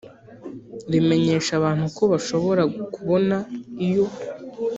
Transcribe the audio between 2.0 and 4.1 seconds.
bashobora kubona iyo